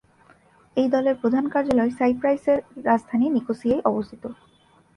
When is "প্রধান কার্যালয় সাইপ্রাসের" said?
1.21-2.59